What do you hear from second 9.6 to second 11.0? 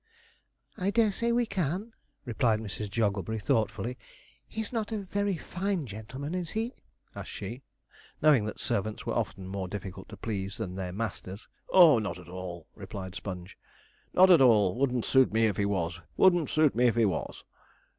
difficult to please than their